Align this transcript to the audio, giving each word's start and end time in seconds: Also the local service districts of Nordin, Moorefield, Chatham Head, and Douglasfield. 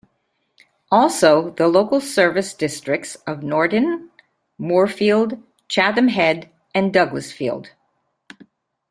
Also 0.89 1.51
the 1.51 1.67
local 1.67 2.01
service 2.01 2.55
districts 2.55 3.17
of 3.27 3.41
Nordin, 3.41 4.09
Moorefield, 4.59 5.39
Chatham 5.67 6.07
Head, 6.07 6.49
and 6.73 6.91
Douglasfield. 6.91 7.67